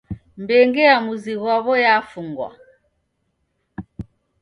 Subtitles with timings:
[0.41, 2.49] Mbenge ya muzi ghwaw'o yafungwa